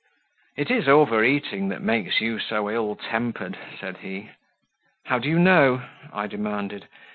"It 0.57 0.71
is 0.71 0.87
over 0.87 1.23
eating 1.23 1.69
that 1.69 1.83
makes 1.83 2.21
you 2.21 2.39
so 2.39 2.71
ill 2.71 2.95
tempered," 2.95 3.55
said 3.79 3.97
he. 3.97 4.31
"How 5.05 5.19
do 5.19 5.29
you 5.29 5.37
know?" 5.37 5.83
I 6.11 6.25
demanded. 6.25 6.87